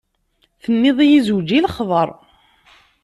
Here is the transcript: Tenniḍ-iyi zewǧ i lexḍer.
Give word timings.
Tenniḍ-iyi 0.63 1.19
zewǧ 1.27 1.49
i 1.57 1.59
lexḍer. 1.65 2.09